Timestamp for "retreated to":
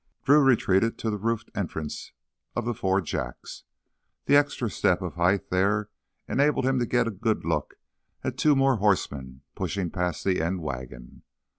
0.41-1.11